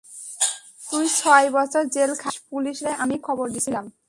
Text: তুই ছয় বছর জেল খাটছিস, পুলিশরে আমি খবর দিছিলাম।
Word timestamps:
তুই 0.89 1.05
ছয় 1.19 1.47
বছর 1.51 1.83
জেল 1.95 2.11
খাটছিস, 2.21 2.43
পুলিশরে 2.51 2.91
আমি 3.03 3.15
খবর 3.23 3.45
দিছিলাম। 3.49 3.85